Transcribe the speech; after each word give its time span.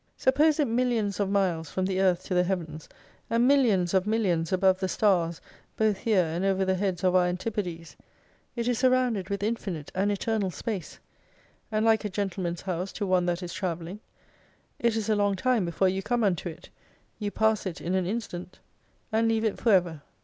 Suppose 0.17 0.59
it 0.59 0.65
millions 0.65 1.19
of 1.19 1.29
miles 1.29 1.69
from 1.69 1.85
the 1.85 2.01
Earth 2.01 2.23
to 2.23 2.33
the 2.33 2.41
Heavens, 2.43 2.89
and 3.29 3.47
milHons 3.47 3.93
of 3.93 4.07
millions 4.07 4.51
above 4.51 4.79
the 4.79 4.87
stars, 4.87 5.41
both 5.77 5.97
here 5.99 6.23
and 6.25 6.43
over 6.43 6.65
the 6.65 6.73
heads 6.73 7.03
of 7.03 7.13
our 7.13 7.27
Antipodes: 7.27 7.95
it 8.55 8.67
is 8.67 8.79
surrounded 8.79 9.29
with 9.29 9.43
infinite 9.43 9.91
and 9.93 10.11
eternal 10.11 10.49
space: 10.49 10.97
And 11.71 11.85
like 11.85 12.03
a 12.03 12.09
gentleman's 12.09 12.63
house 12.63 12.91
to 12.93 13.05
one 13.05 13.27
that 13.27 13.43
is 13.43 13.53
travelling; 13.53 13.99
it 14.79 14.95
is 14.95 15.07
a 15.07 15.15
long 15.15 15.35
time 15.35 15.65
before 15.65 15.87
you 15.87 16.01
come 16.01 16.23
unto 16.23 16.49
it, 16.49 16.69
you 17.19 17.29
pass 17.29 17.67
it 17.67 17.79
in 17.79 17.93
an 17.93 18.07
instant, 18.07 18.57
and 19.11 19.27
leave 19.27 19.43
it 19.43 19.59
for 19.59 19.71
ever. 19.71 20.01